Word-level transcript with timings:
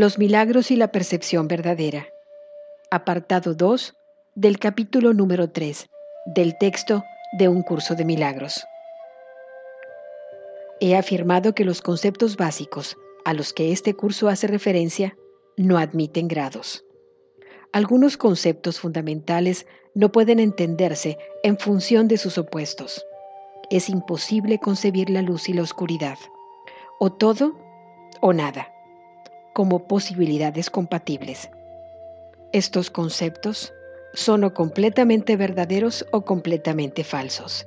Los 0.00 0.18
milagros 0.18 0.70
y 0.70 0.76
la 0.76 0.92
percepción 0.92 1.46
verdadera. 1.46 2.06
Apartado 2.90 3.52
2 3.52 3.94
del 4.34 4.58
capítulo 4.58 5.12
número 5.12 5.50
3 5.50 5.90
del 6.24 6.56
texto 6.56 7.04
de 7.38 7.48
un 7.48 7.60
curso 7.60 7.94
de 7.94 8.06
milagros. 8.06 8.64
He 10.80 10.96
afirmado 10.96 11.54
que 11.54 11.66
los 11.66 11.82
conceptos 11.82 12.38
básicos 12.38 12.96
a 13.26 13.34
los 13.34 13.52
que 13.52 13.72
este 13.72 13.92
curso 13.92 14.30
hace 14.30 14.46
referencia 14.46 15.18
no 15.58 15.76
admiten 15.76 16.28
grados. 16.28 16.82
Algunos 17.74 18.16
conceptos 18.16 18.80
fundamentales 18.80 19.66
no 19.94 20.10
pueden 20.12 20.40
entenderse 20.40 21.18
en 21.42 21.58
función 21.58 22.08
de 22.08 22.16
sus 22.16 22.38
opuestos. 22.38 23.04
Es 23.68 23.90
imposible 23.90 24.58
concebir 24.60 25.10
la 25.10 25.20
luz 25.20 25.50
y 25.50 25.52
la 25.52 25.60
oscuridad, 25.60 26.16
o 26.98 27.12
todo 27.12 27.54
o 28.22 28.32
nada, 28.32 28.69
como 29.60 29.86
posibilidades 29.86 30.70
compatibles. 30.70 31.50
Estos 32.50 32.88
conceptos 32.88 33.74
son 34.14 34.42
o 34.44 34.54
completamente 34.54 35.36
verdaderos 35.36 36.06
o 36.12 36.24
completamente 36.24 37.04
falsos. 37.04 37.66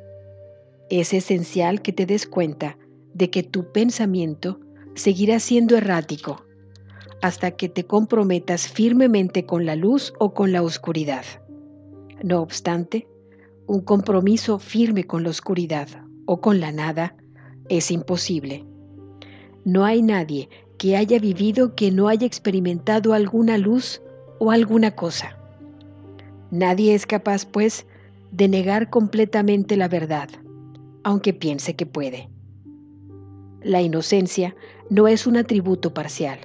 Es 0.89 1.13
esencial 1.13 1.83
que 1.83 1.93
te 1.93 2.07
des 2.07 2.25
cuenta 2.25 2.79
de 3.13 3.29
que 3.29 3.43
tu 3.43 3.71
pensamiento 3.71 4.59
seguirá 4.95 5.39
siendo 5.39 5.77
errático 5.77 6.43
hasta 7.21 7.52
que 7.52 7.69
te 7.69 7.83
comprometas 7.83 8.67
firmemente 8.67 9.45
con 9.45 9.67
la 9.67 9.75
luz 9.75 10.16
o 10.17 10.33
con 10.33 10.52
la 10.52 10.63
oscuridad. 10.63 11.25
No 12.23 12.41
obstante, 12.41 13.07
un 13.67 13.81
compromiso 13.81 14.57
firme 14.57 15.03
con 15.03 15.21
la 15.21 15.30
oscuridad 15.30 15.89
o 16.25 16.41
con 16.41 16.59
la 16.59 16.71
nada 16.71 17.16
es 17.69 17.91
imposible. 17.91 18.66
No 19.63 19.85
hay 19.85 20.02
nadie 20.02 20.49
que 20.83 20.97
haya 20.97 21.17
vivido 21.17 21.75
que 21.75 21.91
no 21.91 22.09
haya 22.09 22.27
experimentado 22.27 23.13
alguna 23.13 23.58
luz 23.58 24.02
o 24.39 24.52
alguna 24.52 24.91
cosa. 24.91 25.38
Nadie 26.52 26.94
es 26.94 27.05
capaz, 27.05 27.45
pues, 27.45 27.85
de 28.31 28.49
negar 28.49 28.89
completamente 28.89 29.77
la 29.77 29.88
verdad, 29.88 30.27
aunque 31.05 31.33
piense 31.33 31.77
que 31.77 31.85
puede. 31.85 32.30
La 33.61 33.81
inocencia 33.81 34.58
no 34.89 35.08
es 35.08 35.25
un 35.25 35.38
atributo 35.38 35.93
parcial. 35.93 36.39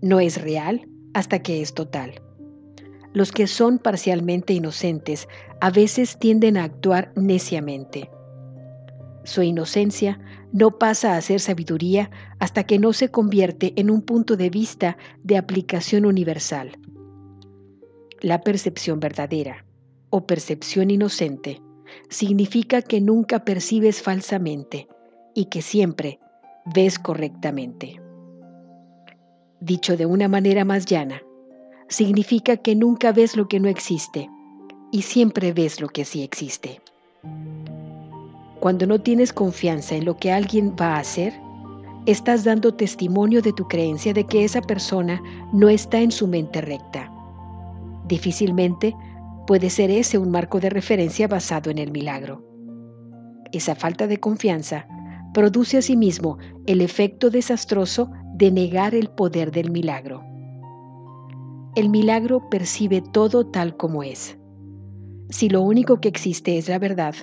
No 0.00 0.20
es 0.20 0.40
real 0.40 0.88
hasta 1.12 1.40
que 1.40 1.60
es 1.60 1.74
total. 1.74 2.22
Los 3.14 3.32
que 3.32 3.48
son 3.48 3.80
parcialmente 3.80 4.52
inocentes 4.52 5.26
a 5.60 5.70
veces 5.70 6.20
tienden 6.20 6.56
a 6.56 6.62
actuar 6.62 7.10
neciamente. 7.16 8.10
Su 9.24 9.42
inocencia 9.42 10.18
no 10.52 10.78
pasa 10.78 11.16
a 11.16 11.20
ser 11.20 11.40
sabiduría 11.40 12.10
hasta 12.38 12.64
que 12.64 12.78
no 12.78 12.92
se 12.92 13.10
convierte 13.10 13.74
en 13.76 13.90
un 13.90 14.02
punto 14.02 14.36
de 14.36 14.50
vista 14.50 14.96
de 15.22 15.36
aplicación 15.36 16.06
universal 16.06 16.78
la 18.22 18.42
percepción 18.42 19.00
verdadera 19.00 19.64
o 20.10 20.26
percepción 20.26 20.90
inocente 20.90 21.62
significa 22.08 22.82
que 22.82 23.00
nunca 23.00 23.44
percibes 23.44 24.02
falsamente 24.02 24.88
y 25.34 25.46
que 25.46 25.62
siempre 25.62 26.20
ves 26.74 26.98
correctamente. 26.98 28.00
Dicho 29.60 29.96
de 29.96 30.06
una 30.06 30.28
manera 30.28 30.64
más 30.64 30.86
llana, 30.86 31.22
significa 31.88 32.56
que 32.56 32.74
nunca 32.74 33.12
ves 33.12 33.36
lo 33.36 33.48
que 33.48 33.60
no 33.60 33.68
existe 33.68 34.28
y 34.92 35.02
siempre 35.02 35.52
ves 35.52 35.80
lo 35.80 35.88
que 35.88 36.04
sí 36.04 36.22
existe. 36.22 36.80
Cuando 38.60 38.86
no 38.86 39.00
tienes 39.00 39.32
confianza 39.32 39.96
en 39.96 40.04
lo 40.04 40.16
que 40.16 40.30
alguien 40.30 40.74
va 40.80 40.96
a 40.96 41.00
hacer, 41.00 41.32
estás 42.06 42.44
dando 42.44 42.74
testimonio 42.74 43.42
de 43.42 43.52
tu 43.52 43.66
creencia 43.66 44.12
de 44.12 44.24
que 44.24 44.44
esa 44.44 44.60
persona 44.60 45.22
no 45.52 45.68
está 45.68 46.00
en 46.00 46.10
su 46.10 46.26
mente 46.26 46.60
recta 46.60 47.10
Difícilmente 48.10 48.96
puede 49.46 49.70
ser 49.70 49.88
ese 49.88 50.18
un 50.18 50.32
marco 50.32 50.58
de 50.58 50.68
referencia 50.68 51.28
basado 51.28 51.70
en 51.70 51.78
el 51.78 51.92
milagro. 51.92 52.44
Esa 53.52 53.76
falta 53.76 54.08
de 54.08 54.18
confianza 54.18 54.88
produce 55.32 55.78
asimismo 55.78 56.36
el 56.66 56.80
efecto 56.80 57.30
desastroso 57.30 58.10
de 58.34 58.50
negar 58.50 58.96
el 58.96 59.10
poder 59.10 59.52
del 59.52 59.70
milagro. 59.70 60.24
El 61.76 61.88
milagro 61.88 62.50
percibe 62.50 63.00
todo 63.00 63.46
tal 63.46 63.76
como 63.76 64.02
es. 64.02 64.36
Si 65.28 65.48
lo 65.48 65.62
único 65.62 66.00
que 66.00 66.08
existe 66.08 66.58
es 66.58 66.68
la 66.68 66.80
verdad, 66.80 67.14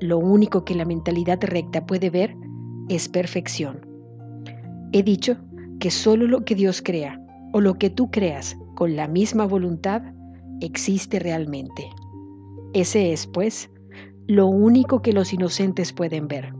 lo 0.00 0.18
único 0.18 0.64
que 0.64 0.74
la 0.74 0.84
mentalidad 0.84 1.38
recta 1.42 1.84
puede 1.86 2.10
ver 2.10 2.34
es 2.88 3.08
perfección. 3.08 3.86
He 4.92 5.02
dicho 5.02 5.36
que 5.78 5.90
solo 5.90 6.26
lo 6.26 6.44
que 6.44 6.54
Dios 6.54 6.82
crea 6.82 7.20
o 7.52 7.60
lo 7.60 7.74
que 7.74 7.90
tú 7.90 8.10
creas 8.10 8.56
con 8.74 8.96
la 8.96 9.08
misma 9.08 9.46
voluntad 9.46 10.02
existe 10.60 11.18
realmente. 11.18 11.88
Ese 12.72 13.12
es, 13.12 13.26
pues, 13.26 13.70
lo 14.26 14.46
único 14.46 15.02
que 15.02 15.12
los 15.12 15.32
inocentes 15.32 15.92
pueden 15.92 16.28
ver. 16.28 16.52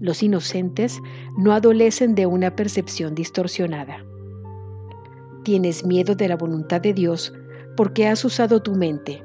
Los 0.00 0.22
inocentes 0.22 0.98
no 1.38 1.52
adolecen 1.52 2.14
de 2.14 2.26
una 2.26 2.56
percepción 2.56 3.14
distorsionada. 3.14 4.04
Tienes 5.44 5.84
miedo 5.84 6.14
de 6.14 6.28
la 6.28 6.36
voluntad 6.36 6.80
de 6.80 6.92
Dios 6.92 7.32
porque 7.76 8.06
has 8.06 8.24
usado 8.24 8.62
tu 8.62 8.74
mente, 8.74 9.22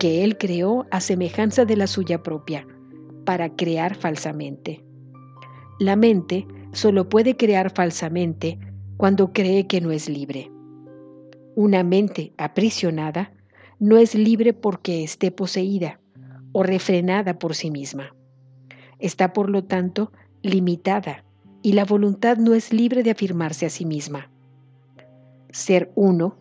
que 0.00 0.24
Él 0.24 0.38
creó 0.38 0.86
a 0.90 1.02
semejanza 1.02 1.66
de 1.66 1.76
la 1.76 1.86
suya 1.86 2.22
propia, 2.22 2.66
para 3.26 3.54
crear 3.54 3.94
falsamente. 3.94 4.82
La 5.78 5.94
mente 5.94 6.46
solo 6.72 7.10
puede 7.10 7.36
crear 7.36 7.70
falsamente 7.70 8.58
cuando 8.96 9.34
cree 9.34 9.66
que 9.66 9.82
no 9.82 9.90
es 9.92 10.08
libre. 10.08 10.50
Una 11.54 11.84
mente 11.84 12.32
aprisionada 12.38 13.34
no 13.78 13.98
es 13.98 14.14
libre 14.14 14.54
porque 14.54 15.04
esté 15.04 15.30
poseída 15.30 16.00
o 16.52 16.62
refrenada 16.62 17.38
por 17.38 17.54
sí 17.54 17.70
misma. 17.70 18.16
Está 19.00 19.34
por 19.34 19.50
lo 19.50 19.64
tanto 19.64 20.12
limitada 20.40 21.24
y 21.60 21.74
la 21.74 21.84
voluntad 21.84 22.38
no 22.38 22.54
es 22.54 22.72
libre 22.72 23.02
de 23.02 23.10
afirmarse 23.10 23.66
a 23.66 23.70
sí 23.70 23.84
misma. 23.84 24.30
Ser 25.50 25.92
uno 25.94 26.38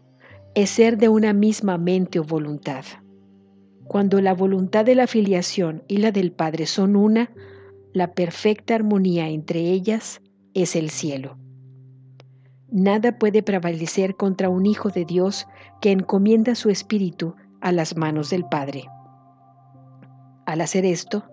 es 0.56 0.70
ser 0.70 0.98
de 0.98 1.10
una 1.10 1.34
misma 1.34 1.78
mente 1.78 2.20
o 2.20 2.24
voluntad. 2.24 2.86
Cuando 3.90 4.22
la 4.22 4.36
voluntad 4.36 4.86
de 4.86 4.94
la 4.94 5.08
filiación 5.08 5.82
y 5.88 5.98
la 5.98 6.12
del 6.12 6.32
Padre 6.32 6.68
son 6.68 6.96
una, 6.96 7.32
la 7.92 8.14
perfecta 8.14 8.76
armonía 8.76 9.30
entre 9.30 9.62
ellas 9.62 10.22
es 10.54 10.76
el 10.76 10.92
cielo. 10.92 11.40
Nada 12.72 13.18
puede 13.18 13.42
prevalecer 13.42 14.16
contra 14.16 14.48
un 14.48 14.68
Hijo 14.68 14.90
de 14.90 15.06
Dios 15.06 15.48
que 15.82 15.90
encomienda 15.92 16.54
su 16.54 16.70
espíritu 16.70 17.34
a 17.62 17.72
las 17.72 17.98
manos 17.98 18.30
del 18.30 18.46
Padre. 18.46 18.86
Al 20.46 20.62
hacer 20.62 20.86
esto, 20.86 21.26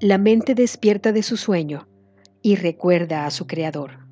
la 0.00 0.16
mente 0.16 0.54
despierta 0.54 1.12
de 1.12 1.22
su 1.22 1.36
sueño 1.36 1.86
y 2.40 2.56
recuerda 2.56 3.26
a 3.26 3.30
su 3.30 3.46
Creador. 3.46 4.08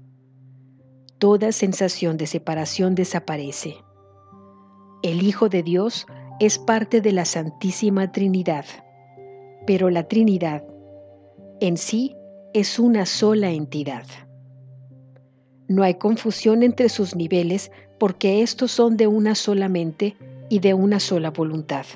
Toda 1.17 1.53
sensación 1.53 2.19
de 2.19 2.27
separación 2.27 2.95
desaparece. 2.95 3.77
El 5.03 5.23
Hijo 5.23 5.49
de 5.49 5.63
Dios 5.63 6.07
es 6.41 6.59
parte 6.59 7.01
de 7.01 7.13
la 7.13 7.25
Santísima 7.25 8.13
Trinidad, 8.13 8.65
pero 9.67 9.91
la 9.91 10.05
Trinidad 10.07 10.63
en 11.61 11.77
sí 11.77 12.15
es 12.55 12.79
una 12.79 13.07
sola 13.07 13.51
entidad. 13.51 14.05
No 15.67 15.83
hay 15.83 15.95
confusión 15.95 16.63
entre 16.63 16.89
sus 16.89 17.17
niveles 17.17 17.73
porque 17.99 18.43
estos 18.43 18.71
son 18.71 18.97
de 18.97 19.09
una 19.09 19.35
sola 19.35 19.69
mente 19.69 20.17
y 20.49 20.61
de 20.61 20.75
una 20.75 21.01
sola 21.01 21.31
voluntad. 21.31 21.87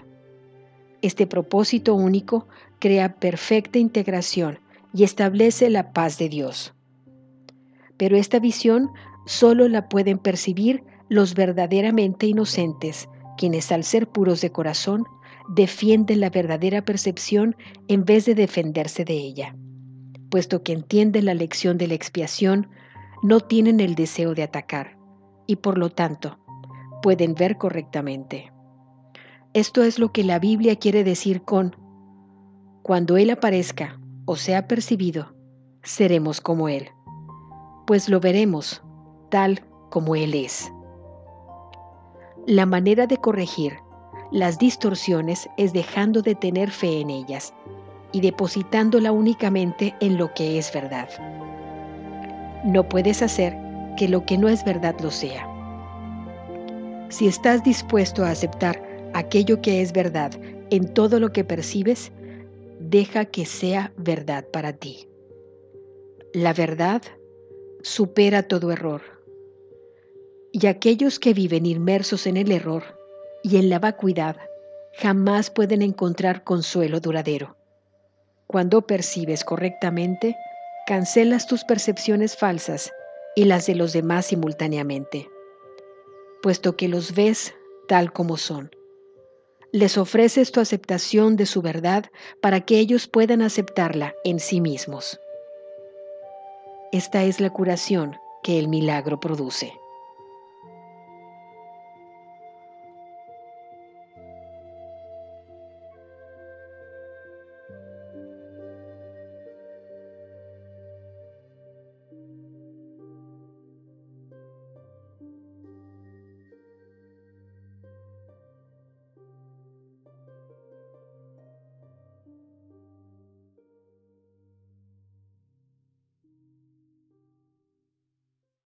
Este 1.02 1.26
propósito 1.28 1.94
único 1.94 2.48
crea 2.80 3.14
perfecta 3.14 3.78
integración 3.78 4.58
y 4.92 5.04
establece 5.04 5.70
la 5.70 5.92
paz 5.92 6.18
de 6.18 6.28
Dios. 6.28 6.74
Pero 7.96 8.16
esta 8.16 8.40
visión 8.40 8.90
solo 9.24 9.68
la 9.68 9.88
pueden 9.88 10.18
percibir 10.18 10.82
los 11.08 11.34
verdaderamente 11.34 12.26
inocentes, 12.26 13.08
quienes 13.36 13.72
al 13.72 13.84
ser 13.84 14.08
puros 14.08 14.40
de 14.40 14.52
corazón 14.52 15.04
defienden 15.48 16.20
la 16.20 16.30
verdadera 16.30 16.84
percepción 16.84 17.56
en 17.88 18.04
vez 18.04 18.24
de 18.24 18.34
defenderse 18.34 19.04
de 19.04 19.14
ella, 19.14 19.56
puesto 20.30 20.62
que 20.62 20.72
entienden 20.72 21.26
la 21.26 21.34
lección 21.34 21.78
de 21.78 21.88
la 21.88 21.94
expiación 21.94 22.68
no 23.22 23.40
tienen 23.40 23.80
el 23.80 23.94
deseo 23.94 24.34
de 24.34 24.42
atacar 24.42 24.98
y 25.46 25.56
por 25.56 25.78
lo 25.78 25.90
tanto 25.90 26.38
pueden 27.02 27.34
ver 27.34 27.58
correctamente. 27.58 28.52
Esto 29.54 29.82
es 29.82 29.98
lo 29.98 30.12
que 30.12 30.24
la 30.24 30.38
Biblia 30.38 30.76
quiere 30.76 31.04
decir 31.04 31.42
con, 31.42 31.76
cuando 32.82 33.16
Él 33.16 33.30
aparezca 33.30 34.00
o 34.24 34.36
sea 34.36 34.66
percibido, 34.66 35.34
seremos 35.82 36.40
como 36.40 36.68
Él, 36.68 36.88
pues 37.86 38.08
lo 38.08 38.20
veremos 38.20 38.82
tal 39.30 39.66
como 39.90 40.16
Él 40.16 40.34
es. 40.34 40.72
La 42.46 42.66
manera 42.66 43.06
de 43.06 43.18
corregir 43.18 43.78
las 44.32 44.58
distorsiones 44.58 45.48
es 45.56 45.72
dejando 45.72 46.22
de 46.22 46.34
tener 46.34 46.72
fe 46.72 47.00
en 47.00 47.08
ellas 47.08 47.54
y 48.10 48.20
depositándola 48.20 49.12
únicamente 49.12 49.94
en 50.00 50.18
lo 50.18 50.34
que 50.34 50.58
es 50.58 50.72
verdad. 50.72 51.08
No 52.64 52.88
puedes 52.88 53.22
hacer 53.22 53.56
que 53.96 54.08
lo 54.08 54.26
que 54.26 54.38
no 54.38 54.48
es 54.48 54.64
verdad 54.64 54.96
lo 55.00 55.12
sea. 55.12 55.46
Si 57.10 57.28
estás 57.28 57.62
dispuesto 57.62 58.24
a 58.24 58.30
aceptar 58.30 58.82
aquello 59.14 59.60
que 59.60 59.80
es 59.80 59.92
verdad 59.92 60.32
en 60.70 60.92
todo 60.92 61.20
lo 61.20 61.32
que 61.32 61.44
percibes, 61.44 62.10
deja 62.80 63.24
que 63.26 63.46
sea 63.46 63.92
verdad 63.96 64.44
para 64.52 64.72
ti. 64.72 65.06
La 66.32 66.52
verdad 66.54 67.02
supera 67.82 68.42
todo 68.42 68.72
error. 68.72 69.11
Y 70.52 70.66
aquellos 70.66 71.18
que 71.18 71.32
viven 71.32 71.64
inmersos 71.64 72.26
en 72.26 72.36
el 72.36 72.52
error 72.52 72.84
y 73.42 73.56
en 73.56 73.70
la 73.70 73.78
vacuidad 73.78 74.36
jamás 74.92 75.50
pueden 75.50 75.82
encontrar 75.82 76.44
consuelo 76.44 77.00
duradero. 77.00 77.56
Cuando 78.46 78.86
percibes 78.86 79.44
correctamente, 79.44 80.36
cancelas 80.86 81.46
tus 81.46 81.64
percepciones 81.64 82.36
falsas 82.36 82.92
y 83.34 83.44
las 83.44 83.66
de 83.66 83.74
los 83.74 83.94
demás 83.94 84.26
simultáneamente, 84.26 85.28
puesto 86.42 86.76
que 86.76 86.88
los 86.88 87.14
ves 87.14 87.54
tal 87.88 88.12
como 88.12 88.36
son. 88.36 88.70
Les 89.72 89.96
ofreces 89.96 90.52
tu 90.52 90.60
aceptación 90.60 91.36
de 91.36 91.46
su 91.46 91.62
verdad 91.62 92.04
para 92.42 92.60
que 92.60 92.78
ellos 92.78 93.08
puedan 93.08 93.40
aceptarla 93.40 94.14
en 94.22 94.38
sí 94.38 94.60
mismos. 94.60 95.18
Esta 96.92 97.24
es 97.24 97.40
la 97.40 97.48
curación 97.48 98.16
que 98.42 98.58
el 98.58 98.68
milagro 98.68 99.18
produce. 99.18 99.72